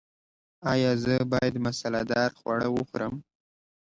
[0.71, 3.13] ایا زه باید مساله دار خواړه وخورم؟